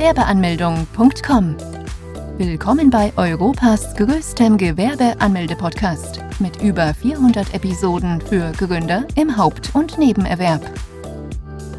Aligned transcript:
Gewerbeanmeldung.com. 0.00 1.56
Willkommen 2.38 2.88
bei 2.88 3.12
Europas 3.18 3.94
größtem 3.96 4.56
Gewerbeanmelde-Podcast 4.56 6.20
mit 6.38 6.62
über 6.62 6.94
400 6.94 7.52
Episoden 7.52 8.18
für 8.22 8.50
Gründer 8.52 9.06
im 9.14 9.36
Haupt- 9.36 9.74
und 9.74 9.98
Nebenerwerb. 9.98 10.62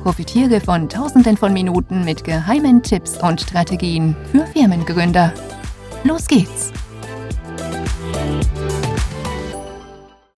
Profitiere 0.04 0.62
von 0.62 0.88
Tausenden 0.88 1.35
von 1.35 1.52
Minuten 1.52 2.06
mit 2.06 2.24
geheimen 2.24 2.84
Tipps 2.84 3.17
und 3.17 3.42
Strategien 3.42 4.15
für 4.31 4.46
Firmengründer. 4.46 5.33
Los 6.03 6.28
geht's! 6.28 6.72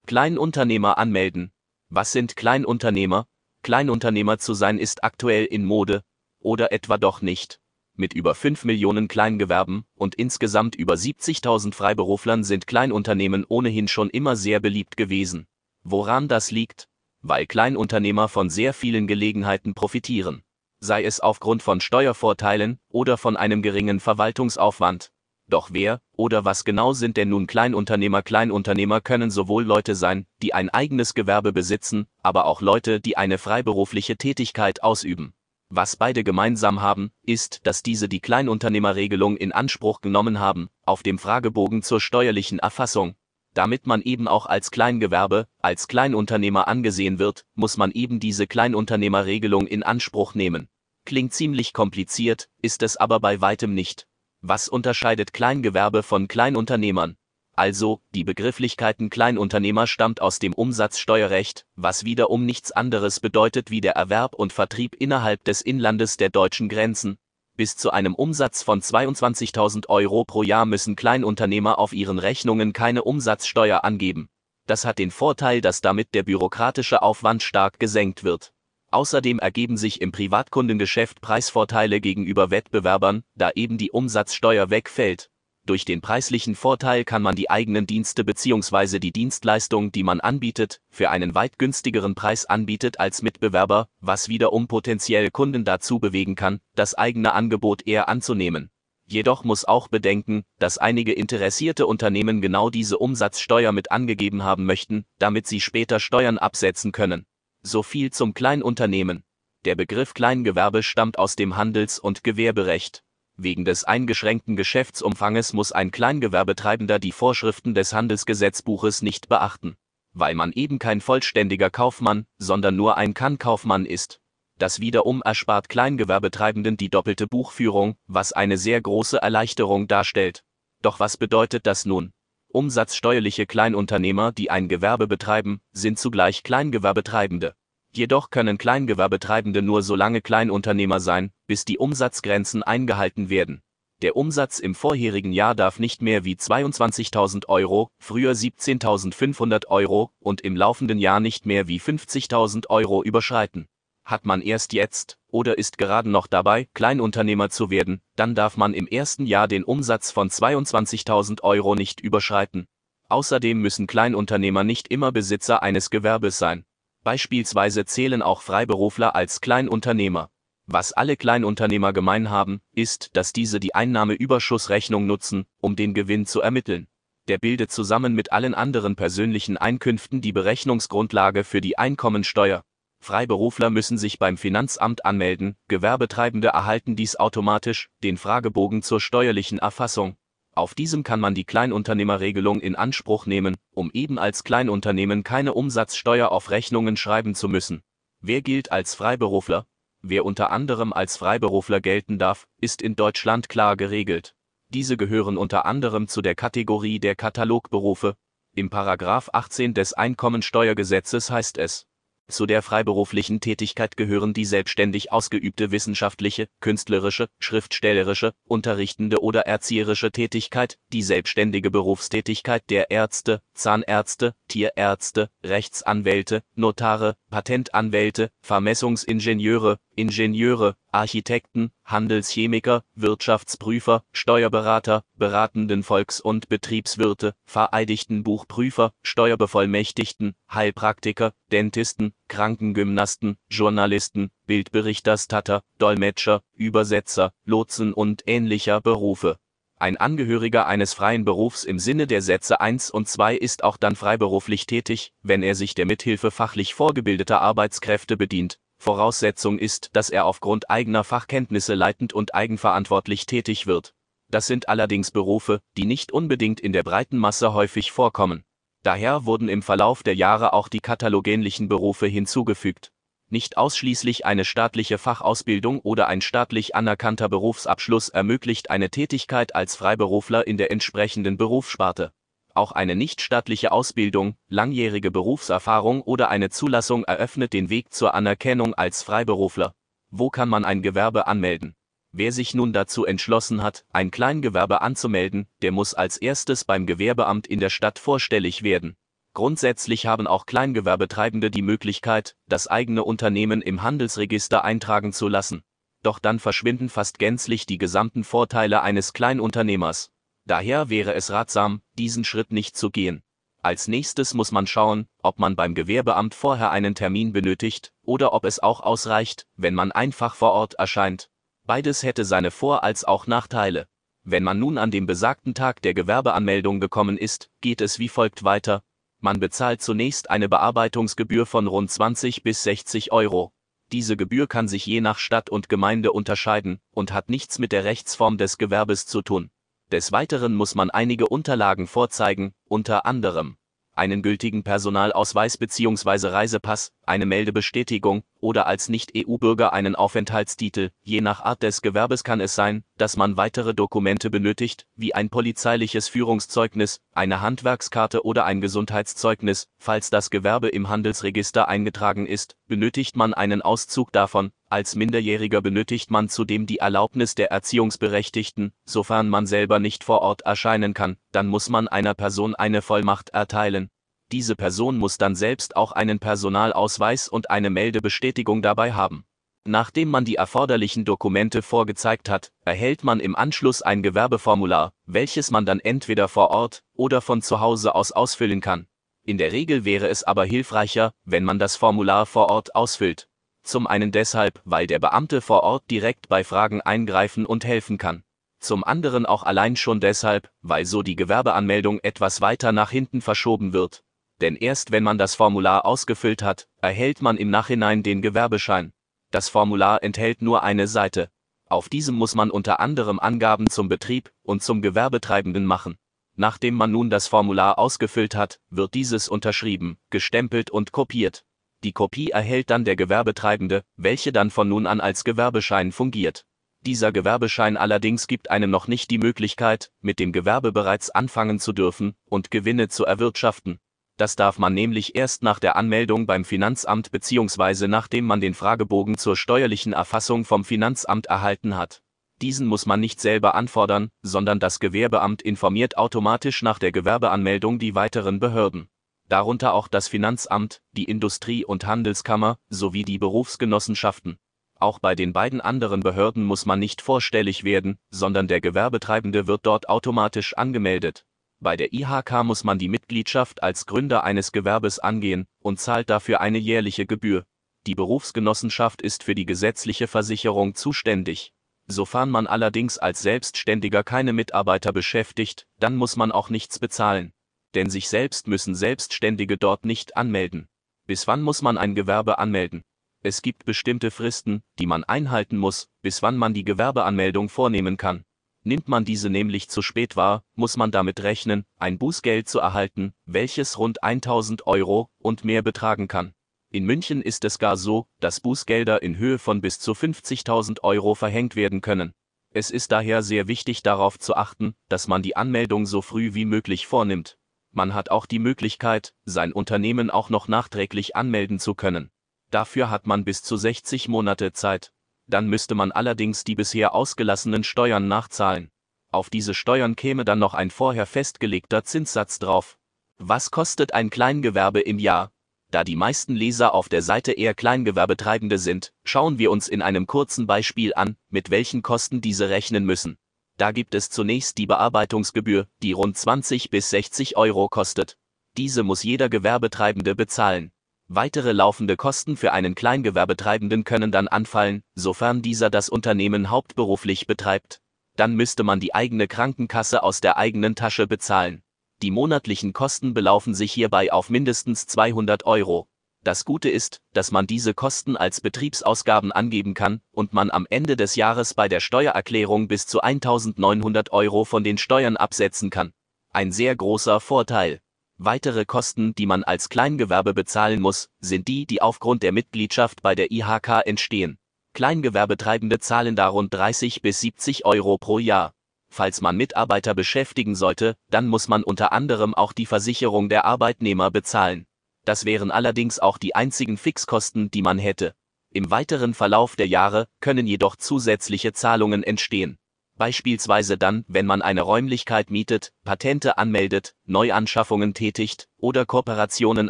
Kleinunternehmer 0.07 0.97
anmelden. 0.97 1.52
Was 1.89 2.13
sind 2.13 2.38
Kleinunternehmer? 2.38 3.25
Kleinunternehmer 3.61 4.38
zu 4.38 4.54
sein 4.54 4.77
ist 4.79 5.04
aktuell 5.04 5.43
in 5.43 5.65
Mode. 5.65 6.02
Oder 6.39 6.71
etwa 6.71 6.97
doch 6.97 7.21
nicht. 7.21 7.59
Mit 7.96 8.14
über 8.14 8.33
5 8.33 8.65
Millionen 8.65 9.07
Kleingewerben 9.07 9.86
und 9.93 10.15
insgesamt 10.15 10.75
über 10.75 10.96
70.000 10.96 11.75
Freiberuflern 11.75 12.43
sind 12.43 12.65
Kleinunternehmen 12.65 13.46
ohnehin 13.47 13.88
schon 13.88 14.10
immer 14.10 14.36
sehr 14.36 14.60
beliebt 14.60 14.97
gewesen. 14.97 15.46
Woran 15.84 16.28
das 16.28 16.50
liegt? 16.50 16.89
Weil 17.21 17.46
Kleinunternehmer 17.46 18.29
von 18.29 18.50
sehr 18.50 18.74
vielen 18.74 19.06
Gelegenheiten 19.06 19.75
profitieren. 19.75 20.42
Sei 20.79 21.04
es 21.04 21.20
aufgrund 21.20 21.61
von 21.61 21.82
Steuervorteilen 21.82 22.79
oder 22.89 23.15
von 23.15 23.37
einem 23.37 23.61
geringen 23.61 24.00
Verwaltungsaufwand. 24.00 25.12
Doch 25.48 25.70
wer 25.71 26.01
oder 26.14 26.46
was 26.46 26.65
genau 26.65 26.93
sind 26.93 27.15
denn 27.15 27.29
nun 27.29 27.46
Kleinunternehmer? 27.46 28.23
Kleinunternehmer 28.23 29.01
können 29.01 29.29
sowohl 29.29 29.65
Leute 29.65 29.93
sein, 29.93 30.25
die 30.42 30.56
ein 30.56 30.71
eigenes 30.71 31.14
Gewerbe 31.14 31.54
besitzen, 31.54 32.08
aber 32.23 32.45
auch 32.48 32.62
Leute, 32.62 33.00
die 33.00 33.17
eine 33.17 33.38
freiberufliche 33.38 34.17
Tätigkeit 34.17 34.81
ausüben. 34.81 35.36
Was 35.75 35.95
beide 35.95 36.23
gemeinsam 36.23 36.83
haben, 36.83 37.11
ist, 37.23 37.66
dass 37.66 37.81
diese 37.81 38.08
die 38.08 38.19
Kleinunternehmerregelung 38.19 39.38
in 39.38 39.52
Anspruch 39.52 40.02
genommen 40.02 40.39
haben, 40.39 40.70
auf 40.86 41.02
dem 41.02 41.17
Fragebogen 41.17 41.81
zur 41.81 42.00
steuerlichen 42.00 42.59
Erfassung. 42.59 43.16
Damit 43.56 43.88
man 43.88 44.03
eben 44.03 44.28
auch 44.28 44.45
als 44.45 44.70
Kleingewerbe, 44.70 45.48
als 45.64 45.88
Kleinunternehmer 45.88 46.67
angesehen 46.67 47.17
wird, 47.17 47.48
muss 47.56 47.75
man 47.78 47.89
eben 47.89 48.20
diese 48.20 48.45
Kleinunternehmerregelung 48.45 49.66
in 49.66 49.81
Anspruch 49.81 50.36
nehmen. 50.36 50.70
Klingt 51.06 51.33
ziemlich 51.33 51.73
kompliziert, 51.73 52.50
ist 52.61 52.83
es 52.83 52.95
aber 52.95 53.20
bei 53.20 53.42
weitem 53.42 53.73
nicht. 53.73 54.05
Was 54.42 54.67
unterscheidet 54.70 55.33
Kleingewerbe 55.33 56.03
von 56.03 56.28
Kleinunternehmern? 56.28 57.17
Also, 57.56 58.02
die 58.16 58.23
Begrifflichkeiten 58.23 59.12
Kleinunternehmer 59.12 59.86
stammt 59.86 60.22
aus 60.22 60.40
dem 60.40 60.54
Umsatzsteuerrecht, 60.54 61.66
was 61.76 62.04
wiederum 62.04 62.45
nichts 62.45 62.72
anderes 62.72 63.20
bedeutet 63.20 63.70
wie 63.70 63.82
der 63.82 63.94
Erwerb 63.94 64.34
und 64.34 64.52
Vertrieb 64.52 64.95
innerhalb 64.98 65.44
des 65.44 65.62
Inlandes 65.62 66.18
der 66.18 66.30
deutschen 66.30 66.68
Grenzen. 66.68 67.20
Bis 67.56 67.78
zu 67.78 67.92
einem 67.92 68.16
Umsatz 68.16 68.64
von 68.64 68.82
22.000 68.82 69.88
Euro 69.88 70.26
pro 70.26 70.42
Jahr 70.42 70.66
müssen 70.66 70.95
Kleinunternehmer 70.95 71.78
auf 71.78 71.94
ihren 71.94 72.18
Rechnungen 72.18 72.73
keine 72.73 73.04
Umsatzsteuer 73.04 73.84
angeben. 73.84 74.30
Das 74.66 74.86
hat 74.86 74.98
den 74.98 75.12
Vorteil, 75.12 75.62
dass 75.62 75.82
damit 75.82 76.16
der 76.16 76.23
bürokratische 76.23 77.04
Aufwand 77.04 77.44
stark 77.44 77.80
gesenkt 77.80 78.23
wird. 78.23 78.54
Außerdem 78.90 79.38
ergeben 79.38 79.78
sich 79.78 80.02
im 80.02 80.12
Privatkundengeschäft 80.12 81.22
Preisvorteile 81.22 82.02
gegenüber 82.02 82.50
Wettbewerbern, 82.50 83.23
da 83.36 83.52
eben 83.54 83.78
die 83.78 83.92
Umsatzsteuer 83.92 84.72
wegfällt. 84.72 85.30
Durch 85.66 85.86
den 85.86 86.02
preislichen 86.02 86.56
Vorteil 86.56 87.06
kann 87.06 87.22
man 87.22 87.36
die 87.36 87.50
eigenen 87.50 87.88
Dienste 87.88 88.25
bzw. 88.25 89.00
die 89.00 89.14
Dienstleistung, 89.14 89.94
die 89.94 90.03
man 90.03 90.20
anbietet, 90.20 90.81
für 90.89 91.09
einen 91.09 91.36
weit 91.36 91.58
günstigeren 91.58 92.16
Preis 92.16 92.45
anbietet 92.45 93.00
als 93.00 93.22
Mitbewerber, 93.22 93.88
was 94.02 94.28
wiederum 94.28 94.67
potenziell 94.67 95.31
Kunden 95.31 95.64
dazu 95.64 96.00
bewegen 96.00 96.36
kann, 96.36 96.59
das 96.75 96.95
eigene 96.95 97.31
Angebot 97.31 97.88
eher 97.88 98.09
anzunehmen. 98.09 98.72
Jedoch 99.05 99.45
muss 99.45 99.64
auch 99.64 99.88
bedenken, 99.88 100.44
dass 100.59 100.78
einige 100.78 101.14
interessierte 101.14 101.88
Unternehmen 101.88 102.42
genau 102.42 102.70
diese 102.70 102.98
Umsatzsteuer 102.98 103.71
mit 103.71 103.89
angegeben 103.89 104.43
haben 104.43 104.65
möchten, 104.65 105.05
damit 105.17 105.48
sie 105.48 105.61
später 105.61 106.02
Steuern 106.02 106.38
absetzen 106.38 106.92
können. 106.92 107.26
So 107.61 107.83
viel 107.83 108.11
zum 108.11 108.33
Kleinunternehmen. 108.33 109.23
Der 109.64 109.76
Begriff 109.76 110.14
Kleingewerbe 110.14 110.83
stammt 110.83 111.17
aus 111.17 111.38
dem 111.38 111.55
Handels- 111.55 111.99
und 111.99 112.26
Gewerberecht. 112.26 113.04
Wegen 113.36 113.66
des 113.66 113.83
eingeschränkten 113.83 114.55
Geschäftsumfanges 114.55 115.54
muss 115.54 115.71
ein 115.71 115.89
Kleingewerbetreibender 115.89 116.99
die 116.99 117.11
Vorschriften 117.11 117.73
des 117.73 117.92
Handelsgesetzbuches 117.92 119.02
nicht 119.02 119.27
beachten, 119.27 119.76
weil 120.14 120.36
man 120.36 120.52
eben 120.52 120.77
kein 120.77 121.02
vollständiger 121.02 121.71
Kaufmann, 121.71 122.26
sondern 122.38 122.76
nur 122.76 122.98
ein 122.98 123.14
Kann-Kaufmann 123.14 123.86
ist. 123.86 124.20
Das 124.60 124.80
wiederum 124.80 125.23
erspart 125.23 125.67
Kleingewerbetreibenden 125.67 126.77
die 126.77 126.89
doppelte 126.89 127.27
Buchführung, 127.27 127.95
was 128.05 128.33
eine 128.33 128.57
sehr 128.57 128.79
große 128.79 129.17
Erleichterung 129.17 129.88
darstellt. 129.88 130.44
Doch 130.83 131.00
was 131.00 131.17
bedeutet 131.17 131.65
das 131.65 131.85
nun? 131.85 132.13
Umsatzsteuerliche 132.50 133.47
Kleinunternehmer, 133.47 134.31
die 134.31 134.51
ein 134.51 134.69
Gewerbe 134.69 135.07
betreiben, 135.07 135.59
sind 135.71 135.97
zugleich 135.97 136.44
Kleingewerbetreibende. 136.44 137.55
Jedoch 137.95 138.31
können 138.31 138.57
Kleingewerbetreibende 138.57 139.61
nur 139.61 139.83
so 139.83 139.95
lange 139.95 140.21
Kleinunternehmer 140.21 140.99
sein, 140.99 141.31
bis 141.45 141.63
die 141.63 141.77
Umsatzgrenzen 141.77 142.63
eingehalten 142.63 143.29
werden. 143.29 143.61
Der 144.01 144.17
Umsatz 144.17 144.59
im 144.59 144.73
vorherigen 144.73 145.31
Jahr 145.31 145.53
darf 145.53 145.79
nicht 145.79 146.01
mehr 146.01 146.25
wie 146.25 146.33
22.000 146.33 147.47
Euro, 147.47 147.89
früher 147.99 148.33
17.500 148.33 149.67
Euro 149.67 150.11
und 150.19 150.41
im 150.41 150.57
laufenden 150.57 150.97
Jahr 150.97 151.19
nicht 151.19 151.45
mehr 151.45 151.67
wie 151.67 151.79
50.000 151.79 152.69
Euro 152.69 153.03
überschreiten. 153.03 153.67
Hat 154.03 154.25
man 154.25 154.41
erst 154.41 154.73
jetzt 154.73 155.17
oder 155.27 155.57
ist 155.57 155.77
gerade 155.77 156.09
noch 156.09 156.27
dabei, 156.27 156.67
Kleinunternehmer 156.73 157.49
zu 157.49 157.69
werden, 157.69 158.01
dann 158.15 158.35
darf 158.35 158.57
man 158.57 158.73
im 158.73 158.87
ersten 158.87 159.25
Jahr 159.25 159.47
den 159.47 159.63
Umsatz 159.63 160.11
von 160.11 160.29
22.000 160.29 161.41
Euro 161.43 161.75
nicht 161.75 162.01
überschreiten. 162.01 162.67
Außerdem 163.07 163.59
müssen 163.59 163.87
Kleinunternehmer 163.87 164.63
nicht 164.63 164.89
immer 164.89 165.11
Besitzer 165.11 165.61
eines 165.63 165.89
Gewerbes 165.91 166.39
sein. 166.39 166.65
Beispielsweise 167.03 167.85
zählen 167.85 168.21
auch 168.21 168.41
Freiberufler 168.41 169.15
als 169.15 169.41
Kleinunternehmer. 169.41 170.29
Was 170.65 170.93
alle 170.93 171.17
Kleinunternehmer 171.17 171.91
gemein 171.91 172.29
haben, 172.29 172.61
ist, 172.73 173.09
dass 173.17 173.33
diese 173.33 173.59
die 173.59 173.75
Einnahmeüberschussrechnung 173.75 175.05
nutzen, 175.05 175.45
um 175.59 175.75
den 175.75 175.93
Gewinn 175.93 176.25
zu 176.25 176.39
ermitteln. 176.39 176.87
Der 177.27 177.37
bildet 177.37 177.71
zusammen 177.71 178.13
mit 178.15 178.31
allen 178.31 178.53
anderen 178.53 178.95
persönlichen 178.95 179.57
Einkünften 179.57 180.21
die 180.21 180.31
Berechnungsgrundlage 180.31 181.43
für 181.43 181.59
die 181.59 181.77
Einkommensteuer. 181.77 182.63
Freiberufler 183.01 183.69
müssen 183.69 183.97
sich 183.97 184.17
beim 184.17 184.37
Finanzamt 184.37 185.03
anmelden, 185.03 185.57
Gewerbetreibende 185.67 186.49
erhalten 186.49 186.95
dies 186.95 187.17
automatisch, 187.17 187.89
den 188.01 188.15
Fragebogen 188.15 188.81
zur 188.81 189.01
steuerlichen 189.01 189.59
Erfassung. 189.59 190.15
Auf 190.55 190.75
diesem 190.75 191.03
kann 191.03 191.19
man 191.19 191.33
die 191.33 191.45
Kleinunternehmerregelung 191.45 192.59
in 192.59 192.75
Anspruch 192.75 193.25
nehmen, 193.25 193.57
um 193.73 193.89
eben 193.91 194.19
als 194.19 194.43
Kleinunternehmen 194.43 195.23
keine 195.23 195.53
Umsatzsteuer 195.53 196.31
auf 196.31 196.51
Rechnungen 196.51 196.95
schreiben 196.95 197.33
zu 197.33 197.49
müssen. 197.49 197.81
Wer 198.21 198.41
gilt 198.41 198.71
als 198.71 198.93
Freiberufler? 198.93 199.65
Wer 200.03 200.25
unter 200.25 200.51
anderem 200.51 200.93
als 200.93 201.17
Freiberufler 201.17 201.81
gelten 201.81 202.19
darf, 202.19 202.45
ist 202.61 202.81
in 202.81 202.95
Deutschland 202.95 203.49
klar 203.49 203.75
geregelt. 203.75 204.35
Diese 204.69 204.95
gehören 204.95 205.37
unter 205.37 205.65
anderem 205.65 206.07
zu 206.07 206.21
der 206.21 206.35
Kategorie 206.35 206.99
der 206.99 207.15
Katalogberufe. 207.15 208.15
Im 208.55 208.69
Paragraph 208.69 209.29
18 209.33 209.73
des 209.73 209.93
Einkommensteuergesetzes 209.93 211.31
heißt 211.31 211.57
es, 211.57 211.87
zu 212.33 212.45
der 212.45 212.61
freiberuflichen 212.61 213.39
Tätigkeit 213.39 213.95
gehören 213.95 214.33
die 214.33 214.45
selbstständig 214.45 215.11
ausgeübte 215.11 215.71
wissenschaftliche, 215.71 216.47
künstlerische, 216.59 217.29
schriftstellerische, 217.39 218.33
unterrichtende 218.45 219.21
oder 219.21 219.41
erzieherische 219.41 220.11
Tätigkeit, 220.11 220.77
die 220.91 221.03
selbstständige 221.03 221.71
Berufstätigkeit 221.71 222.63
der 222.69 222.91
Ärzte, 222.91 223.41
Zahnärzte, 223.53 224.33
Tierärzte, 224.47 225.29
Rechtsanwälte, 225.44 226.44
Notare, 226.55 227.16
Patentanwälte, 227.29 228.31
Vermessungsingenieure, 228.41 229.77
Ingenieure, 229.95 230.75
Architekten, 230.91 231.71
Handelschemiker, 231.85 232.83
Wirtschaftsprüfer, 232.95 234.03
Steuerberater, 234.12 235.03
beratenden 235.15 235.83
Volks- 235.83 236.19
und 236.19 236.50
Betriebswirte, 236.50 237.35
vereidigten 237.45 238.23
Buchprüfer, 238.23 238.94
Steuerbevollmächtigten, 239.03 240.35
Heilpraktiker, 240.51 241.33
Dentisten, 241.51 242.13
Krankengymnasten, 242.27 243.38
Journalisten, 243.50 244.31
Bildberichterstatter, 244.47 245.62
Dolmetscher, 245.77 246.41
Übersetzer, 246.56 247.33
Lotsen 247.45 247.94
und 247.94 248.23
ähnlicher 248.25 248.81
Berufe. 248.81 249.38
Ein 249.83 249.97
Angehöriger 249.97 250.65
eines 250.65 250.94
freien 250.94 251.25
Berufs 251.25 251.65
im 251.65 251.77
Sinne 251.77 252.07
der 252.07 252.21
Sätze 252.21 252.62
1 252.62 252.89
und 252.89 253.09
2 253.09 253.35
ist 253.35 253.65
auch 253.65 253.75
dann 253.75 253.97
freiberuflich 253.97 254.65
tätig, 254.65 255.12
wenn 255.23 255.44
er 255.44 255.56
sich 255.56 255.75
der 255.75 255.85
Mithilfe 255.85 256.31
fachlich 256.31 256.73
vorgebildeter 256.73 257.41
Arbeitskräfte 257.41 258.15
bedient, 258.15 258.59
Voraussetzung 258.83 259.59
ist, 259.59 259.91
dass 259.94 260.09
er 260.09 260.25
aufgrund 260.25 260.69
eigener 260.69 261.06
Fachkenntnisse 261.06 261.74
leitend 261.74 262.12
und 262.12 262.35
eigenverantwortlich 262.35 263.25
tätig 263.25 263.65
wird. 263.65 263.95
Das 264.30 264.45
sind 264.45 264.68
allerdings 264.68 265.09
Berufe, 265.09 265.62
die 265.77 265.85
nicht 265.85 266.12
unbedingt 266.12 266.59
in 266.59 266.74
der 266.74 266.83
breiten 266.83 267.18
Masse 267.18 267.53
häufig 267.53 267.94
vorkommen. 267.94 268.44
Daher 268.83 269.25
wurden 269.25 269.47
im 269.47 269.62
Verlauf 269.62 270.03
der 270.03 270.15
Jahre 270.15 270.51
auch 270.51 270.68
die 270.68 270.81
katalogähnlichen 270.81 271.69
Berufe 271.69 272.07
hinzugefügt. 272.07 272.91
Nicht 273.30 273.56
ausschließlich 273.56 274.25
eine 274.25 274.44
staatliche 274.44 274.97
Fachausbildung 274.97 275.80
oder 275.80 276.07
ein 276.07 276.19
staatlich 276.19 276.75
anerkannter 276.75 277.30
Berufsabschluss 277.30 278.09
ermöglicht 278.09 278.69
eine 278.69 278.89
Tätigkeit 278.89 279.56
als 279.56 279.77
Freiberufler 279.77 280.45
in 280.45 280.57
der 280.57 280.71
entsprechenden 280.71 281.38
Berufssparte. 281.38 282.12
Auch 282.55 282.71
eine 282.71 282.95
nichtstaatliche 282.95 283.71
Ausbildung, 283.71 284.35
langjährige 284.47 285.09
Berufserfahrung 285.09 286.01
oder 286.01 286.29
eine 286.29 286.50
Zulassung 286.50 287.03
eröffnet 287.03 287.51
den 287.53 287.69
Weg 287.69 287.91
zur 287.94 288.13
Anerkennung 288.13 288.75
als 288.75 289.01
Freiberufler. 289.01 289.73
Wo 290.11 290.29
kann 290.29 290.50
man 290.50 290.63
ein 290.63 290.83
Gewerbe 290.83 291.25
anmelden? 291.25 291.75
Wer 292.11 292.31
sich 292.31 292.53
nun 292.53 292.71
dazu 292.71 293.05
entschlossen 293.05 293.63
hat, 293.63 293.85
ein 293.91 294.11
Kleingewerbe 294.11 294.81
anzumelden, 294.81 295.47
der 295.63 295.71
muss 295.71 295.95
als 295.95 296.17
erstes 296.17 296.63
beim 296.63 296.85
Gewerbeamt 296.85 297.47
in 297.47 297.59
der 297.59 297.71
Stadt 297.71 297.97
vorstellig 297.97 298.61
werden. 298.61 298.95
Grundsätzlich 299.33 300.06
haben 300.06 300.27
auch 300.27 300.45
Kleingewerbetreibende 300.45 301.49
die 301.49 301.63
Möglichkeit, 301.63 302.35
das 302.47 302.67
eigene 302.67 303.03
Unternehmen 303.03 303.63
im 303.63 303.81
Handelsregister 303.81 304.63
eintragen 304.63 305.11
zu 305.11 305.27
lassen. 305.27 305.63
Doch 306.03 306.19
dann 306.19 306.38
verschwinden 306.38 306.89
fast 306.89 307.17
gänzlich 307.17 307.65
die 307.65 307.79
gesamten 307.79 308.23
Vorteile 308.23 308.83
eines 308.83 309.13
Kleinunternehmers. 309.13 310.11
Daher 310.45 310.90
wäre 310.90 311.13
es 311.13 311.31
ratsam, 311.31 311.81
diesen 311.98 312.25
Schritt 312.25 312.51
nicht 312.51 312.75
zu 312.75 312.90
gehen. 312.90 313.24
Als 313.62 313.88
nächstes 313.88 314.34
muss 314.34 314.51
man 314.51 314.68
schauen, 314.68 315.07
ob 315.22 315.40
man 315.40 315.56
beim 315.56 315.74
Gewerbeamt 315.74 316.36
vorher 316.36 316.72
einen 316.72 316.95
Termin 316.95 317.31
benötigt 317.31 317.94
oder 318.01 318.34
ob 318.34 318.44
es 318.44 318.60
auch 318.60 318.81
ausreicht, 318.81 319.48
wenn 319.56 319.74
man 319.74 319.94
einfach 319.94 320.36
vor 320.36 320.51
Ort 320.51 320.74
erscheint. 320.74 321.30
Beides 321.66 322.04
hätte 322.04 322.25
seine 322.25 322.51
Vor- 322.51 322.84
als 322.84 323.06
auch 323.06 323.25
Nachteile. 323.25 323.88
Wenn 324.25 324.44
man 324.44 324.60
nun 324.60 324.78
an 324.78 324.92
dem 324.92 325.06
besagten 325.06 325.54
Tag 325.54 325.81
der 325.81 325.94
Gewerbeanmeldung 325.94 326.81
gekommen 326.81 327.18
ist, 327.18 327.50
geht 327.62 327.80
es 327.80 328.00
wie 328.00 328.10
folgt 328.10 328.44
weiter. 328.44 328.84
Man 329.19 329.40
bezahlt 329.40 329.81
zunächst 329.81 330.30
eine 330.30 330.50
Bearbeitungsgebühr 330.50 331.45
von 331.45 331.68
rund 331.68 331.90
20 331.90 332.44
bis 332.44 332.63
60 332.63 333.13
Euro. 333.13 333.54
Diese 333.94 334.18
Gebühr 334.18 334.48
kann 334.48 334.68
sich 334.68 334.86
je 334.86 335.00
nach 335.00 335.19
Stadt 335.19 335.50
und 335.50 335.69
Gemeinde 335.69 336.12
unterscheiden 336.12 336.81
und 336.92 337.13
hat 337.13 337.30
nichts 337.30 337.60
mit 337.60 337.72
der 337.72 337.86
Rechtsform 337.86 338.38
des 338.38 338.57
Gewerbes 338.57 339.06
zu 339.06 339.22
tun. 339.22 339.50
Des 339.94 340.12
Weiteren 340.12 340.56
muss 340.56 340.74
man 340.74 340.90
einige 340.90 341.28
Unterlagen 341.28 341.86
vorzeigen, 341.86 342.56
unter 342.68 343.06
anderem 343.06 343.57
einen 343.94 344.24
gültigen 344.24 344.63
Personalausweis 344.63 345.60
bzw. 345.60 346.30
Reisepass, 346.30 346.92
eine 347.05 347.25
Meldebestätigung 347.25 348.23
oder 348.39 348.67
als 348.67 348.89
Nicht-EU-Bürger 348.89 349.73
einen 349.73 349.95
Aufenthaltstitel. 349.95 350.91
Je 351.01 351.21
nach 351.21 351.41
Art 351.41 351.63
des 351.63 351.81
Gewerbes 351.81 352.23
kann 352.23 352.41
es 352.41 352.55
sein, 352.55 352.83
dass 352.97 353.17
man 353.17 353.38
weitere 353.38 353.73
Dokumente 353.73 354.29
benötigt, 354.29 354.85
wie 354.95 355.15
ein 355.15 355.29
polizeiliches 355.29 356.07
Führungszeugnis, 356.07 357.01
eine 357.13 357.41
Handwerkskarte 357.41 358.25
oder 358.25 358.45
ein 358.45 358.61
Gesundheitszeugnis. 358.61 359.67
Falls 359.77 360.09
das 360.09 360.29
Gewerbe 360.29 360.69
im 360.69 360.89
Handelsregister 360.89 361.67
eingetragen 361.67 362.25
ist, 362.25 362.55
benötigt 362.67 363.15
man 363.15 363.33
einen 363.33 363.61
Auszug 363.61 364.11
davon. 364.11 364.51
Als 364.69 364.95
Minderjähriger 364.95 365.61
benötigt 365.61 366.09
man 366.09 366.29
zudem 366.29 366.65
die 366.65 366.79
Erlaubnis 366.79 367.35
der 367.35 367.51
Erziehungsberechtigten, 367.51 368.73
sofern 368.85 369.29
man 369.29 369.45
selber 369.45 369.79
nicht 369.79 370.03
vor 370.03 370.21
Ort 370.21 370.41
erscheinen 370.41 370.94
kann, 370.94 371.17
dann 371.31 371.47
muss 371.47 371.69
man 371.69 371.88
einer 371.88 372.15
Person 372.15 372.56
eine 372.56 372.81
Vollmacht 372.81 373.29
erteilen. 373.29 373.91
Diese 374.33 374.56
Person 374.56 374.97
muss 374.97 375.19
dann 375.19 375.35
selbst 375.35 375.75
auch 375.75 375.91
einen 375.91 376.18
Personalausweis 376.18 377.27
und 377.27 377.51
eine 377.51 377.69
Meldebestätigung 377.69 378.63
dabei 378.63 378.91
haben. 378.91 379.25
Nachdem 379.63 380.09
man 380.09 380.25
die 380.25 380.38
erforderlichen 380.38 381.06
Dokumente 381.06 381.62
vorgezeigt 381.62 382.31
hat, 382.31 382.51
erhält 382.65 383.03
man 383.03 383.19
im 383.19 383.35
Anschluss 383.35 383.83
ein 383.83 384.01
Gewerbeformular, 384.01 384.91
welches 385.06 385.51
man 385.51 385.68
dann 385.68 385.80
entweder 385.80 386.27
vor 386.27 386.50
Ort 386.50 386.81
oder 386.95 387.21
von 387.21 387.44
zu 387.44 387.59
Hause 387.59 387.94
aus 387.94 388.12
ausfüllen 388.12 388.59
kann. 388.59 388.88
In 389.24 389.38
der 389.38 389.51
Regel 389.51 389.85
wäre 389.85 390.07
es 390.07 390.24
aber 390.24 390.45
hilfreicher, 390.45 391.13
wenn 391.25 391.44
man 391.44 391.59
das 391.59 391.75
Formular 391.75 392.25
vor 392.25 392.50
Ort 392.50 392.74
ausfüllt. 392.74 393.30
Zum 393.62 393.85
einen 393.85 394.12
deshalb, 394.12 394.62
weil 394.65 394.88
der 394.88 394.97
Beamte 394.97 395.41
vor 395.41 395.62
Ort 395.62 395.83
direkt 395.91 396.27
bei 396.27 396.44
Fragen 396.44 396.81
eingreifen 396.81 397.45
und 397.45 397.65
helfen 397.65 398.00
kann. 398.00 398.24
Zum 398.59 398.83
anderen 398.83 399.27
auch 399.27 399.44
allein 399.44 399.75
schon 399.75 400.00
deshalb, 400.00 400.50
weil 400.63 400.88
so 400.88 401.03
die 401.03 401.15
Gewerbeanmeldung 401.15 402.00
etwas 402.00 402.41
weiter 402.41 402.71
nach 402.71 402.89
hinten 402.89 403.21
verschoben 403.21 403.74
wird 403.74 404.03
denn 404.44 404.57
erst 404.57 404.92
wenn 404.92 405.04
man 405.04 405.18
das 405.18 405.36
Formular 405.36 405.86
ausgefüllt 405.86 406.44
hat, 406.44 406.68
erhält 406.81 407.22
man 407.22 407.38
im 407.38 407.50
Nachhinein 407.50 408.04
den 408.04 408.22
Gewerbeschein. 408.22 408.92
Das 409.31 409.48
Formular 409.48 410.04
enthält 410.04 410.42
nur 410.42 410.63
eine 410.63 410.88
Seite. 410.88 411.30
Auf 411.69 411.88
diesem 411.88 412.16
muss 412.16 412.36
man 412.36 412.51
unter 412.51 412.81
anderem 412.81 413.22
Angaben 413.22 413.69
zum 413.69 413.88
Betrieb 413.88 414.34
und 414.44 414.62
zum 414.62 414.81
Gewerbetreibenden 414.81 415.66
machen. 415.66 415.95
Nachdem 416.36 416.75
man 416.75 416.92
nun 416.92 417.10
das 417.10 417.28
Formular 417.28 417.80
ausgefüllt 417.80 418.36
hat, 418.36 418.60
wird 418.69 418.94
dieses 418.95 419.30
unterschrieben, 419.30 419.98
gestempelt 420.10 420.69
und 420.69 420.92
kopiert. 420.92 421.45
Die 421.86 421.94
Kopie 421.94 422.31
erhält 422.31 422.69
dann 422.69 422.84
der 422.84 422.98
Gewerbetreibende, 422.98 423.86
welche 423.95 424.34
dann 424.34 424.50
von 424.50 424.68
nun 424.68 424.88
an 424.88 425.00
als 425.00 425.24
Gewerbeschein 425.24 425.94
fungiert. 425.94 426.45
Dieser 426.81 427.13
Gewerbeschein 427.13 427.78
allerdings 427.78 428.28
gibt 428.28 428.51
einem 428.51 428.69
noch 428.69 428.90
nicht 428.90 429.10
die 429.10 429.19
Möglichkeit, 429.19 429.90
mit 430.01 430.19
dem 430.19 430.34
Gewerbe 430.34 430.74
bereits 430.74 431.10
anfangen 431.10 431.60
zu 431.60 431.72
dürfen 431.72 432.16
und 432.25 432.51
Gewinne 432.51 432.90
zu 432.90 433.06
erwirtschaften. 433.06 433.80
Das 434.18 434.36
darf 434.36 434.60
man 434.60 434.74
nämlich 434.74 435.15
erst 435.15 435.42
nach 435.42 435.60
der 435.60 435.75
Anmeldung 435.75 436.27
beim 436.27 436.45
Finanzamt 436.45 437.12
bzw. 437.12 437.88
nachdem 437.88 438.25
man 438.25 438.42
den 438.42 438.54
Fragebogen 438.54 439.18
zur 439.18 439.36
steuerlichen 439.36 439.94
Erfassung 439.94 440.45
vom 440.45 440.63
Finanzamt 440.63 441.25
erhalten 441.25 441.75
hat. 441.75 442.01
Diesen 442.42 442.68
muss 442.68 442.86
man 442.86 443.00
nicht 443.00 443.21
selber 443.21 443.56
anfordern, 443.56 444.10
sondern 444.21 444.60
das 444.60 444.80
Gewerbeamt 444.80 445.42
informiert 445.42 445.98
automatisch 445.98 446.62
nach 446.62 446.77
der 446.77 446.92
Gewerbeanmeldung 446.92 447.80
die 447.80 447.95
weiteren 447.95 448.39
Behörden. 448.39 448.89
Darunter 449.30 449.74
auch 449.74 449.88
das 449.88 450.07
Finanzamt, 450.07 450.81
die 450.92 451.06
Industrie- 451.06 451.66
und 451.66 451.86
Handelskammer 451.86 452.57
sowie 452.69 453.04
die 453.04 453.18
Berufsgenossenschaften. 453.18 454.38
Auch 454.75 455.00
bei 455.00 455.16
den 455.16 455.31
beiden 455.31 455.62
anderen 455.62 456.01
Behörden 456.01 456.44
muss 456.44 456.66
man 456.66 456.77
nicht 456.77 457.01
vorstellig 457.01 457.63
werden, 457.63 457.98
sondern 458.09 458.50
der 458.50 458.59
Gewerbetreibende 458.59 459.48
wird 459.48 459.66
dort 459.66 459.88
automatisch 459.88 460.56
angemeldet. 460.57 461.25
Bei 461.63 461.77
der 461.77 461.94
IHK 461.94 462.44
muss 462.44 462.65
man 462.65 462.77
die 462.77 462.89
Mitgliedschaft 462.89 463.63
als 463.63 463.86
Gründer 463.86 464.25
eines 464.25 464.51
Gewerbes 464.51 465.00
angehen 465.00 465.48
und 465.60 465.80
zahlt 465.80 466.10
dafür 466.10 466.42
eine 466.42 466.57
jährliche 466.57 467.06
Gebühr. 467.06 467.45
Die 467.88 467.95
Berufsgenossenschaft 467.95 469.01
ist 469.01 469.24
für 469.24 469.33
die 469.33 469.45
gesetzliche 469.45 470.07
Versicherung 470.07 470.75
zuständig. 470.75 471.54
Sofern 471.88 472.30
man 472.30 472.48
allerdings 472.48 472.98
als 472.98 473.21
Selbstständiger 473.21 474.04
keine 474.04 474.33
Mitarbeiter 474.33 474.92
beschäftigt, 474.92 475.65
dann 475.80 475.95
muss 475.95 476.18
man 476.18 476.33
auch 476.33 476.50
nichts 476.50 476.80
bezahlen. 476.80 477.31
Denn 477.75 477.89
sich 477.89 478.09
selbst 478.09 478.50
müssen 478.50 478.75
Selbstständige 478.75 479.57
dort 479.57 479.86
nicht 479.86 480.18
anmelden. 480.18 480.68
Bis 481.07 481.27
wann 481.27 481.42
muss 481.42 481.62
man 481.62 481.77
ein 481.77 481.95
Gewerbe 481.95 482.39
anmelden? 482.39 482.83
Es 483.21 483.42
gibt 483.42 483.63
bestimmte 483.63 484.12
Fristen, 484.12 484.63
die 484.80 484.86
man 484.86 485.06
einhalten 485.06 485.56
muss, 485.56 485.88
bis 486.01 486.21
wann 486.21 486.35
man 486.35 486.54
die 486.54 486.66
Gewerbeanmeldung 486.66 487.47
vornehmen 487.47 487.95
kann. 487.95 488.26
Nimmt 488.65 488.87
man 488.87 489.03
diese 489.03 489.29
nämlich 489.29 489.67
zu 489.67 489.81
spät 489.81 490.15
wahr, 490.15 490.43
muss 490.55 490.77
man 490.77 490.89
damit 490.89 491.21
rechnen, 491.21 491.65
ein 491.77 491.97
Bußgeld 491.97 492.47
zu 492.47 492.59
erhalten, 492.59 493.13
welches 493.25 493.77
rund 493.77 494.03
1000 494.03 494.65
Euro 494.67 495.09
und 495.19 495.43
mehr 495.43 495.61
betragen 495.61 496.07
kann. 496.07 496.33
In 496.71 496.85
München 496.85 497.21
ist 497.21 497.43
es 497.43 497.59
gar 497.59 497.75
so, 497.75 498.07
dass 498.21 498.39
Bußgelder 498.39 499.01
in 499.01 499.17
Höhe 499.17 499.37
von 499.37 499.59
bis 499.59 499.79
zu 499.79 499.91
50.000 499.91 500.81
Euro 500.81 501.13
verhängt 501.13 501.57
werden 501.57 501.81
können. 501.81 502.13
Es 502.51 502.71
ist 502.71 502.93
daher 502.93 503.21
sehr 503.21 503.47
wichtig 503.47 503.83
darauf 503.83 504.17
zu 504.17 504.35
achten, 504.35 504.75
dass 504.87 505.07
man 505.07 505.21
die 505.21 505.35
Anmeldung 505.35 505.85
so 505.85 506.01
früh 506.01 506.33
wie 506.33 506.45
möglich 506.45 506.87
vornimmt. 506.87 507.37
Man 507.71 507.93
hat 507.93 508.09
auch 508.09 508.25
die 508.25 508.39
Möglichkeit, 508.39 509.13
sein 509.25 509.51
Unternehmen 509.51 510.09
auch 510.09 510.29
noch 510.29 510.47
nachträglich 510.47 511.15
anmelden 511.15 511.59
zu 511.59 511.75
können. 511.75 512.12
Dafür 512.50 512.89
hat 512.89 513.08
man 513.08 513.25
bis 513.25 513.43
zu 513.43 513.58
60 513.58 514.08
Monate 514.08 514.53
Zeit 514.53 514.93
dann 515.27 515.48
müsste 515.48 515.75
man 515.75 515.92
allerdings 515.92 516.44
die 516.44 516.56
bisher 516.56 516.94
ausgelassenen 516.94 517.63
Steuern 517.63 518.08
nachzahlen. 518.08 518.70
Auf 519.12 519.30
diese 519.30 519.53
Steuern 519.53 519.96
käme 519.96 520.25
dann 520.25 520.39
noch 520.39 520.53
ein 520.53 520.72
vorher 520.72 521.06
festgelegter 521.06 521.84
Zinssatz 521.84 522.39
drauf. 522.39 522.77
Was 523.18 523.51
kostet 523.51 523.94
ein 523.94 524.10
Kleingewerbe 524.10 524.82
im 524.82 525.00
Jahr? 525.00 525.32
Da 525.70 525.84
die 525.84 525.96
meisten 525.96 526.36
Leser 526.36 526.74
auf 526.74 526.89
der 526.89 527.01
Seite 527.01 527.32
eher 527.32 527.53
Kleingewerbetreibende 527.53 528.60
sind, 528.60 528.94
schauen 529.03 529.39
wir 529.39 529.50
uns 529.50 529.68
in 529.68 529.82
einem 529.82 530.08
kurzen 530.08 530.46
Beispiel 530.46 530.94
an, 530.94 531.15
mit 531.30 531.50
welchen 531.50 531.82
Kosten 531.82 532.22
diese 532.22 532.50
rechnen 532.50 532.86
müssen. 532.86 533.18
Da 533.58 533.72
gibt 533.72 533.96
es 533.96 534.10
zunächst 534.10 534.58
die 534.58 534.65
Bearbeitungsgebühr, 534.65 535.68
die 535.82 535.92
rund 535.92 536.18
20 536.18 536.70
bis 536.70 536.89
60 536.89 537.38
Euro 537.38 537.70
kostet. 537.70 538.18
Diese 538.58 538.84
muss 538.84 539.03
jeder 539.03 539.30
Gewerbetreibende 539.30 540.15
bezahlen. 540.15 540.72
Weitere 541.15 541.51
laufende 541.51 541.96
Kosten 541.96 542.38
für 542.38 542.53
einen 542.53 542.74
Kleingewerbetreibenden 542.74 543.84
können 543.84 544.12
dann 544.12 544.27
anfallen, 544.27 544.82
sofern 544.96 545.43
dieser 545.43 545.70
das 545.70 545.88
Unternehmen 545.88 546.50
hauptberuflich 546.50 547.27
betreibt. 547.27 547.82
Dann 548.15 548.34
müsste 548.34 548.63
man 548.63 548.79
die 548.79 548.96
eigene 548.96 549.27
Krankenkasse 549.27 550.01
aus 550.01 550.22
der 550.22 550.38
eigenen 550.38 550.74
Tasche 550.74 551.05
bezahlen. 551.05 551.62
Die 552.01 552.10
monatlichen 552.10 552.74
Kosten 552.74 553.13
belaufen 553.13 553.53
sich 553.53 553.72
hierbei 553.72 554.12
auf 554.12 554.32
mindestens 554.32 554.88
200 554.88 555.46
Euro. 555.46 555.88
Das 556.24 556.46
Gute 556.46 556.70
ist, 556.70 557.00
dass 557.13 557.29
man 557.29 557.46
diese 557.46 557.75
Kosten 557.75 558.17
als 558.17 558.41
Betriebsausgaben 558.41 559.32
angeben 559.32 559.75
kann 559.75 560.01
und 560.13 560.34
man 560.34 560.50
am 560.50 560.65
Ende 560.67 560.96
des 560.96 561.15
Jahres 561.15 561.53
bei 561.53 561.70
der 561.70 561.79
Steuererklärung 561.79 562.67
bis 562.67 562.88
zu 562.88 563.01
1900 563.01 564.12
Euro 564.13 564.46
von 564.46 564.63
den 564.63 564.79
Steuern 564.79 565.17
absetzen 565.17 565.70
kann. 565.70 565.93
Ein 566.32 566.51
sehr 566.51 566.75
großer 566.75 567.20
Vorteil. 567.20 567.82
Weitere 568.25 568.63
Kosten, 568.63 569.13
die 569.15 569.25
man 569.25 569.44
als 569.44 569.68
Kleingewerbe 569.68 570.34
bezahlen 570.34 570.80
muss, 570.80 571.10
sind 571.20 571.50
die, 571.50 571.65
die 571.65 571.82
aufgrund 571.82 572.24
der 572.24 572.32
Mitgliedschaft 572.32 573.01
bei 573.01 573.15
der 573.15 573.32
IHK 573.32 573.86
entstehen. 573.86 574.38
Kleingewerbetreibende 574.74 575.80
zahlen 575.80 576.15
da 576.15 576.30
rund 576.30 576.53
30 576.53 577.01
bis 577.01 577.20
70 577.20 577.65
Euro 577.65 577.98
pro 577.98 578.20
Jahr. 578.20 578.53
Falls 578.89 579.20
man 579.20 579.36
Mitarbeiter 579.36 579.94
beschäftigen 579.94 580.56
sollte, 580.56 580.96
dann 581.10 581.27
muss 581.27 581.50
man 581.50 581.65
unter 581.65 581.92
anderem 581.92 582.34
auch 582.34 582.53
die 582.53 582.65
Versicherung 582.65 583.27
der 583.27 583.44
Arbeitnehmer 583.44 584.10
bezahlen. 584.10 584.68
Das 585.03 585.25
wären 585.25 585.51
allerdings 585.51 586.00
auch 586.00 586.18
die 586.18 586.34
einzigen 586.34 586.77
Fixkosten, 586.77 587.51
die 587.51 587.62
man 587.62 587.77
hätte. 587.77 588.15
Im 588.53 588.72
weiteren 588.72 589.13
Verlauf 589.13 589.58
der 589.58 589.68
Jahre 589.68 590.08
können 590.22 590.48
jedoch 590.48 590.77
zusätzliche 590.77 591.51
Zahlungen 591.51 592.03
entstehen. 592.03 592.58
Beispielsweise 592.96 593.78
dann, 593.78 594.06
wenn 594.08 594.26
man 594.26 594.42
eine 594.42 594.62
Räumlichkeit 594.62 595.32
mietet, 595.32 595.74
Patente 595.84 596.38
anmeldet, 596.38 596.96
Neuanschaffungen 597.06 597.94
tätigt 597.94 598.48
oder 598.58 598.86
Kooperationen 598.86 599.70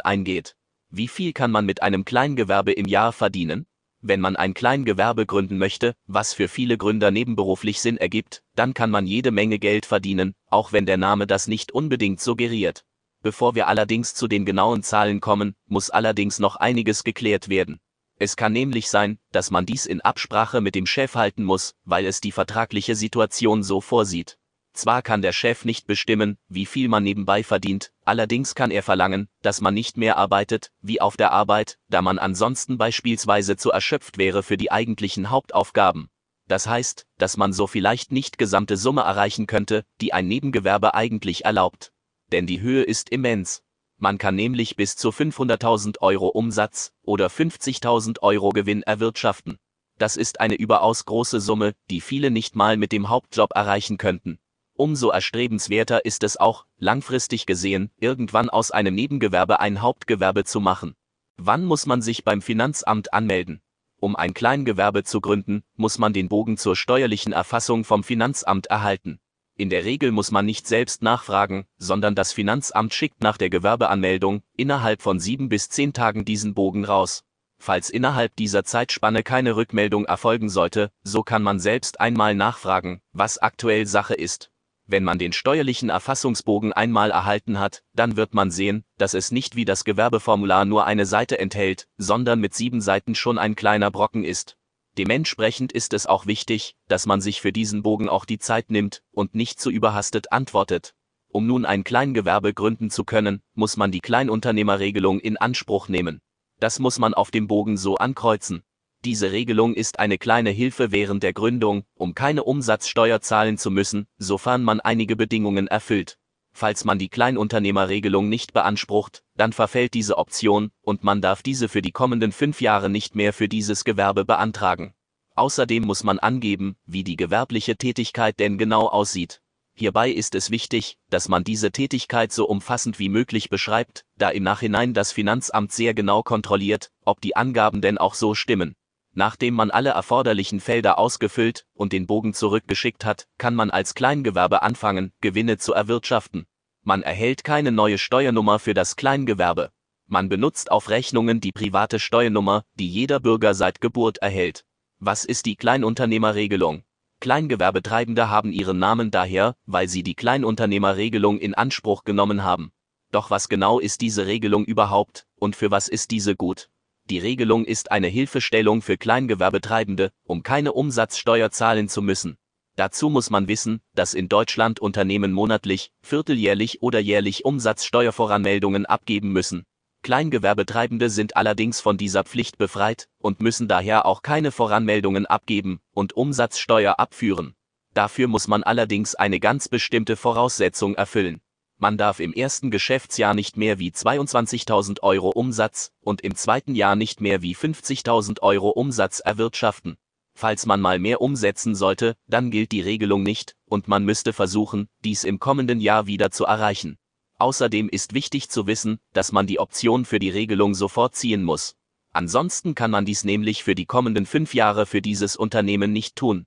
eingeht. 0.00 0.56
Wie 0.90 1.08
viel 1.08 1.32
kann 1.32 1.50
man 1.50 1.64
mit 1.64 1.82
einem 1.82 2.04
Kleingewerbe 2.04 2.72
im 2.72 2.86
Jahr 2.86 3.12
verdienen? 3.12 3.66
Wenn 4.02 4.20
man 4.20 4.36
ein 4.36 4.52
Kleingewerbe 4.52 5.24
gründen 5.24 5.56
möchte, 5.56 5.94
was 6.06 6.34
für 6.34 6.46
viele 6.46 6.76
Gründer 6.76 7.10
nebenberuflich 7.10 7.80
Sinn 7.80 7.96
ergibt, 7.96 8.42
dann 8.54 8.74
kann 8.74 8.90
man 8.90 9.06
jede 9.06 9.30
Menge 9.30 9.58
Geld 9.58 9.86
verdienen, 9.86 10.34
auch 10.50 10.72
wenn 10.72 10.84
der 10.84 10.98
Name 10.98 11.26
das 11.26 11.48
nicht 11.48 11.72
unbedingt 11.72 12.20
suggeriert. 12.20 12.84
Bevor 13.22 13.54
wir 13.54 13.66
allerdings 13.66 14.14
zu 14.14 14.28
den 14.28 14.44
genauen 14.44 14.82
Zahlen 14.82 15.22
kommen, 15.22 15.54
muss 15.66 15.88
allerdings 15.88 16.38
noch 16.38 16.56
einiges 16.56 17.02
geklärt 17.02 17.48
werden. 17.48 17.80
Es 18.24 18.36
kann 18.36 18.54
nämlich 18.54 18.88
sein, 18.88 19.18
dass 19.32 19.50
man 19.50 19.66
dies 19.66 19.84
in 19.84 20.00
Absprache 20.00 20.62
mit 20.62 20.74
dem 20.74 20.86
Chef 20.86 21.14
halten 21.14 21.44
muss, 21.44 21.74
weil 21.84 22.06
es 22.06 22.22
die 22.22 22.32
vertragliche 22.32 22.96
Situation 22.96 23.62
so 23.62 23.82
vorsieht. 23.82 24.38
Zwar 24.72 25.02
kann 25.02 25.20
der 25.20 25.34
Chef 25.34 25.66
nicht 25.66 25.86
bestimmen, 25.86 26.38
wie 26.48 26.64
viel 26.64 26.88
man 26.88 27.02
nebenbei 27.02 27.44
verdient, 27.44 27.92
allerdings 28.06 28.54
kann 28.54 28.70
er 28.70 28.82
verlangen, 28.82 29.28
dass 29.42 29.60
man 29.60 29.74
nicht 29.74 29.98
mehr 29.98 30.16
arbeitet, 30.16 30.72
wie 30.80 31.02
auf 31.02 31.18
der 31.18 31.32
Arbeit, 31.32 31.78
da 31.90 32.00
man 32.00 32.18
ansonsten 32.18 32.78
beispielsweise 32.78 33.58
zu 33.58 33.70
erschöpft 33.70 34.16
wäre 34.16 34.42
für 34.42 34.56
die 34.56 34.72
eigentlichen 34.72 35.28
Hauptaufgaben. 35.28 36.08
Das 36.48 36.66
heißt, 36.66 37.04
dass 37.18 37.36
man 37.36 37.52
so 37.52 37.66
vielleicht 37.66 38.10
nicht 38.10 38.38
gesamte 38.38 38.78
Summe 38.78 39.02
erreichen 39.02 39.46
könnte, 39.46 39.84
die 40.00 40.14
ein 40.14 40.28
Nebengewerbe 40.28 40.94
eigentlich 40.94 41.44
erlaubt. 41.44 41.92
Denn 42.32 42.46
die 42.46 42.62
Höhe 42.62 42.84
ist 42.84 43.10
immens. 43.10 43.62
Man 43.98 44.18
kann 44.18 44.34
nämlich 44.34 44.76
bis 44.76 44.96
zu 44.96 45.10
500.000 45.10 46.00
Euro 46.00 46.28
Umsatz 46.28 46.92
oder 47.02 47.28
50.000 47.28 48.20
Euro 48.22 48.50
Gewinn 48.50 48.82
erwirtschaften. 48.82 49.58
Das 49.98 50.16
ist 50.16 50.40
eine 50.40 50.56
überaus 50.56 51.04
große 51.04 51.40
Summe, 51.40 51.74
die 51.90 52.00
viele 52.00 52.30
nicht 52.30 52.56
mal 52.56 52.76
mit 52.76 52.92
dem 52.92 53.08
Hauptjob 53.08 53.52
erreichen 53.54 53.96
könnten. 53.96 54.38
Umso 54.76 55.10
erstrebenswerter 55.10 56.04
ist 56.04 56.24
es 56.24 56.36
auch, 56.36 56.66
langfristig 56.78 57.46
gesehen, 57.46 57.92
irgendwann 57.96 58.50
aus 58.50 58.72
einem 58.72 58.96
Nebengewerbe 58.96 59.60
ein 59.60 59.80
Hauptgewerbe 59.80 60.44
zu 60.44 60.60
machen. 60.60 60.96
Wann 61.36 61.64
muss 61.64 61.86
man 61.86 62.02
sich 62.02 62.24
beim 62.24 62.42
Finanzamt 62.42 63.12
anmelden? 63.12 63.60
Um 64.00 64.16
ein 64.16 64.34
Kleingewerbe 64.34 65.04
zu 65.04 65.20
gründen, 65.20 65.62
muss 65.76 65.98
man 65.98 66.12
den 66.12 66.28
Bogen 66.28 66.56
zur 66.56 66.74
steuerlichen 66.74 67.32
Erfassung 67.32 67.84
vom 67.84 68.02
Finanzamt 68.02 68.66
erhalten. 68.66 69.20
In 69.56 69.70
der 69.70 69.84
Regel 69.84 70.10
muss 70.10 70.32
man 70.32 70.46
nicht 70.46 70.66
selbst 70.66 71.02
nachfragen, 71.02 71.66
sondern 71.78 72.16
das 72.16 72.32
Finanzamt 72.32 72.92
schickt 72.92 73.22
nach 73.22 73.36
der 73.36 73.50
Gewerbeanmeldung 73.50 74.42
innerhalb 74.56 75.00
von 75.00 75.20
sieben 75.20 75.48
bis 75.48 75.68
zehn 75.68 75.92
Tagen 75.92 76.24
diesen 76.24 76.54
Bogen 76.54 76.84
raus. 76.84 77.22
Falls 77.58 77.88
innerhalb 77.88 78.34
dieser 78.34 78.64
Zeitspanne 78.64 79.22
keine 79.22 79.54
Rückmeldung 79.54 80.06
erfolgen 80.06 80.48
sollte, 80.48 80.90
so 81.04 81.22
kann 81.22 81.44
man 81.44 81.60
selbst 81.60 82.00
einmal 82.00 82.34
nachfragen, 82.34 83.00
was 83.12 83.38
aktuell 83.38 83.86
Sache 83.86 84.14
ist. 84.14 84.50
Wenn 84.86 85.04
man 85.04 85.18
den 85.18 85.32
steuerlichen 85.32 85.88
Erfassungsbogen 85.88 86.72
einmal 86.72 87.12
erhalten 87.12 87.58
hat, 87.58 87.84
dann 87.94 88.16
wird 88.16 88.34
man 88.34 88.50
sehen, 88.50 88.84
dass 88.98 89.14
es 89.14 89.30
nicht 89.30 89.54
wie 89.54 89.64
das 89.64 89.84
Gewerbeformular 89.84 90.64
nur 90.64 90.84
eine 90.84 91.06
Seite 91.06 91.38
enthält, 91.38 91.86
sondern 91.96 92.40
mit 92.40 92.54
sieben 92.54 92.80
Seiten 92.80 93.14
schon 93.14 93.38
ein 93.38 93.54
kleiner 93.54 93.90
Brocken 93.90 94.24
ist. 94.24 94.58
Dementsprechend 94.96 95.72
ist 95.72 95.92
es 95.92 96.06
auch 96.06 96.26
wichtig, 96.26 96.76
dass 96.86 97.06
man 97.06 97.20
sich 97.20 97.40
für 97.40 97.52
diesen 97.52 97.82
Bogen 97.82 98.08
auch 98.08 98.24
die 98.24 98.38
Zeit 98.38 98.70
nimmt 98.70 99.02
und 99.10 99.34
nicht 99.34 99.60
zu 99.60 99.70
überhastet 99.70 100.30
antwortet. 100.32 100.94
Um 101.28 101.48
nun 101.48 101.64
ein 101.64 101.82
Kleingewerbe 101.82 102.54
gründen 102.54 102.90
zu 102.90 103.04
können, 103.04 103.42
muss 103.54 103.76
man 103.76 103.90
die 103.90 104.00
Kleinunternehmerregelung 104.00 105.18
in 105.18 105.36
Anspruch 105.36 105.88
nehmen. 105.88 106.20
Das 106.60 106.78
muss 106.78 107.00
man 107.00 107.12
auf 107.12 107.32
dem 107.32 107.48
Bogen 107.48 107.76
so 107.76 107.96
ankreuzen. 107.96 108.62
Diese 109.04 109.32
Regelung 109.32 109.74
ist 109.74 109.98
eine 109.98 110.16
kleine 110.16 110.50
Hilfe 110.50 110.92
während 110.92 111.24
der 111.24 111.32
Gründung, 111.32 111.84
um 111.94 112.14
keine 112.14 112.44
Umsatzsteuer 112.44 113.20
zahlen 113.20 113.58
zu 113.58 113.72
müssen, 113.72 114.06
sofern 114.16 114.62
man 114.62 114.80
einige 114.80 115.16
Bedingungen 115.16 115.66
erfüllt. 115.66 116.18
Falls 116.56 116.84
man 116.84 117.00
die 117.00 117.08
Kleinunternehmerregelung 117.08 118.28
nicht 118.28 118.52
beansprucht, 118.52 119.24
dann 119.36 119.52
verfällt 119.52 119.92
diese 119.92 120.16
Option 120.18 120.70
und 120.82 121.02
man 121.02 121.20
darf 121.20 121.42
diese 121.42 121.68
für 121.68 121.82
die 121.82 121.90
kommenden 121.90 122.30
fünf 122.30 122.60
Jahre 122.60 122.88
nicht 122.88 123.16
mehr 123.16 123.32
für 123.32 123.48
dieses 123.48 123.84
Gewerbe 123.84 124.24
beantragen. 124.24 124.94
Außerdem 125.34 125.82
muss 125.82 126.04
man 126.04 126.20
angeben, 126.20 126.76
wie 126.86 127.02
die 127.02 127.16
gewerbliche 127.16 127.76
Tätigkeit 127.76 128.38
denn 128.38 128.56
genau 128.56 128.86
aussieht. 128.86 129.40
Hierbei 129.74 130.08
ist 130.12 130.36
es 130.36 130.52
wichtig, 130.52 130.96
dass 131.10 131.28
man 131.28 131.42
diese 131.42 131.72
Tätigkeit 131.72 132.30
so 132.32 132.46
umfassend 132.46 133.00
wie 133.00 133.08
möglich 133.08 133.50
beschreibt, 133.50 134.04
da 134.16 134.28
im 134.28 134.44
Nachhinein 134.44 134.94
das 134.94 135.10
Finanzamt 135.10 135.72
sehr 135.72 135.92
genau 135.92 136.22
kontrolliert, 136.22 136.92
ob 137.04 137.20
die 137.20 137.34
Angaben 137.34 137.80
denn 137.80 137.98
auch 137.98 138.14
so 138.14 138.34
stimmen. 138.34 138.76
Nachdem 139.14 139.54
man 139.54 139.70
alle 139.70 139.90
erforderlichen 139.90 140.58
Felder 140.58 140.98
ausgefüllt 140.98 141.66
und 141.72 141.92
den 141.92 142.06
Bogen 142.06 142.34
zurückgeschickt 142.34 143.04
hat, 143.04 143.28
kann 143.38 143.54
man 143.54 143.70
als 143.70 143.94
Kleingewerbe 143.94 144.62
anfangen, 144.62 145.12
Gewinne 145.20 145.56
zu 145.56 145.72
erwirtschaften. 145.72 146.46
Man 146.82 147.02
erhält 147.02 147.44
keine 147.44 147.70
neue 147.70 147.96
Steuernummer 147.96 148.58
für 148.58 148.74
das 148.74 148.96
Kleingewerbe. 148.96 149.70
Man 150.06 150.28
benutzt 150.28 150.70
auf 150.70 150.90
Rechnungen 150.90 151.40
die 151.40 151.52
private 151.52 151.98
Steuernummer, 151.98 152.64
die 152.74 152.88
jeder 152.88 153.20
Bürger 153.20 153.54
seit 153.54 153.80
Geburt 153.80 154.18
erhält. 154.18 154.64
Was 154.98 155.24
ist 155.24 155.46
die 155.46 155.56
Kleinunternehmerregelung? 155.56 156.82
Kleingewerbetreibende 157.20 158.28
haben 158.28 158.52
ihren 158.52 158.78
Namen 158.78 159.10
daher, 159.10 159.54
weil 159.64 159.88
sie 159.88 160.02
die 160.02 160.14
Kleinunternehmerregelung 160.14 161.38
in 161.38 161.54
Anspruch 161.54 162.04
genommen 162.04 162.42
haben. 162.42 162.72
Doch 163.12 163.30
was 163.30 163.48
genau 163.48 163.78
ist 163.78 164.00
diese 164.00 164.26
Regelung 164.26 164.64
überhaupt 164.64 165.26
und 165.36 165.54
für 165.56 165.70
was 165.70 165.88
ist 165.88 166.10
diese 166.10 166.34
gut? 166.34 166.68
Die 167.10 167.18
Regelung 167.18 167.66
ist 167.66 167.92
eine 167.92 168.08
Hilfestellung 168.08 168.80
für 168.80 168.96
Kleingewerbetreibende, 168.96 170.10
um 170.24 170.42
keine 170.42 170.72
Umsatzsteuer 170.72 171.50
zahlen 171.50 171.88
zu 171.88 172.00
müssen. 172.00 172.38
Dazu 172.76 173.10
muss 173.10 173.28
man 173.28 173.46
wissen, 173.46 173.82
dass 173.94 174.14
in 174.14 174.28
Deutschland 174.28 174.80
Unternehmen 174.80 175.32
monatlich, 175.32 175.92
vierteljährlich 176.02 176.82
oder 176.82 176.98
jährlich 176.98 177.44
Umsatzsteuervoranmeldungen 177.44 178.86
abgeben 178.86 179.32
müssen. 179.32 179.64
Kleingewerbetreibende 180.02 181.08
sind 181.08 181.36
allerdings 181.36 181.80
von 181.80 181.96
dieser 181.96 182.24
Pflicht 182.24 182.58
befreit 182.58 183.08
und 183.18 183.40
müssen 183.40 183.68
daher 183.68 184.06
auch 184.06 184.22
keine 184.22 184.50
Voranmeldungen 184.50 185.26
abgeben 185.26 185.80
und 185.92 186.14
Umsatzsteuer 186.14 186.98
abführen. 186.98 187.54
Dafür 187.94 188.28
muss 188.28 188.48
man 188.48 188.62
allerdings 188.62 189.14
eine 189.14 189.40
ganz 189.40 189.68
bestimmte 189.68 190.16
Voraussetzung 190.16 190.94
erfüllen. 190.94 191.40
Man 191.84 191.98
darf 191.98 192.18
im 192.18 192.32
ersten 192.32 192.70
Geschäftsjahr 192.70 193.34
nicht 193.34 193.58
mehr 193.58 193.78
wie 193.78 193.90
22.000 193.90 195.02
Euro 195.02 195.28
Umsatz 195.28 195.92
und 196.00 196.22
im 196.22 196.34
zweiten 196.34 196.74
Jahr 196.74 196.96
nicht 196.96 197.20
mehr 197.20 197.42
wie 197.42 197.54
50.000 197.54 198.40
Euro 198.40 198.70
Umsatz 198.70 199.20
erwirtschaften. 199.20 199.98
Falls 200.34 200.64
man 200.64 200.80
mal 200.80 200.98
mehr 200.98 201.20
umsetzen 201.20 201.74
sollte, 201.74 202.16
dann 202.26 202.50
gilt 202.50 202.72
die 202.72 202.80
Regelung 202.80 203.22
nicht 203.22 203.54
und 203.66 203.86
man 203.86 204.02
müsste 204.02 204.32
versuchen, 204.32 204.88
dies 205.04 205.24
im 205.24 205.38
kommenden 205.38 205.78
Jahr 205.78 206.06
wieder 206.06 206.30
zu 206.30 206.46
erreichen. 206.46 206.96
Außerdem 207.38 207.90
ist 207.90 208.14
wichtig 208.14 208.48
zu 208.48 208.66
wissen, 208.66 208.98
dass 209.12 209.32
man 209.32 209.46
die 209.46 209.60
Option 209.60 210.06
für 210.06 210.18
die 210.18 210.30
Regelung 210.30 210.74
sofort 210.74 211.14
ziehen 211.14 211.42
muss. 211.42 211.76
Ansonsten 212.14 212.74
kann 212.74 212.92
man 212.92 213.04
dies 213.04 213.24
nämlich 213.24 213.62
für 213.62 213.74
die 213.74 213.84
kommenden 213.84 214.24
fünf 214.24 214.54
Jahre 214.54 214.86
für 214.86 215.02
dieses 215.02 215.36
Unternehmen 215.36 215.92
nicht 215.92 216.16
tun. 216.16 216.46